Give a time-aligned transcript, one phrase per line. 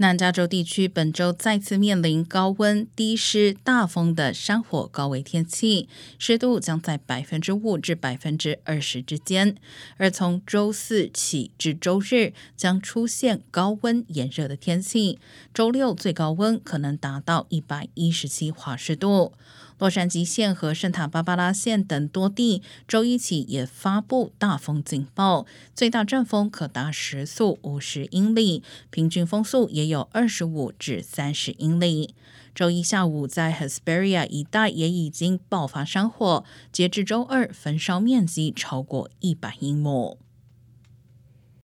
[0.00, 9.56] 南加州地区本周再次面临高温、低湿、大风的山火高危天气，湿度将在百分之五至百分之二十之间。
[9.98, 15.18] 而从周四起至周日将出现高温炎热的天气，
[15.52, 19.34] 周六最高温可能达到一百一十七华氏度。
[19.80, 32.14] 洛杉矶县和圣塔芭芭拉县等多地周一起也发布大风警报，最大阵风可达时速五十英里，平均风速也有二十五至三十英里。
[32.54, 40.18] 周一下午，在 Hesperia 一带也已经爆发山火，截至周二，焚烧面积超过一百英亩。